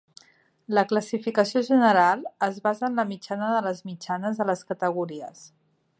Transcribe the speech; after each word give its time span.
La 0.77 0.83
classificació 0.93 1.61
general 1.67 2.25
es 2.49 2.57
basa 2.69 2.89
en 2.89 2.99
la 3.03 3.07
mitjana 3.13 3.53
de 3.57 3.61
les 3.69 3.85
mitjanes 3.91 4.41
de 4.41 4.53
les 4.53 4.69
categories. 4.73 5.45